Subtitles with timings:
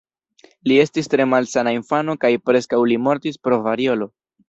[0.71, 4.15] Li estis tre malsana infano kaj preskaŭ li mortis pro variolo.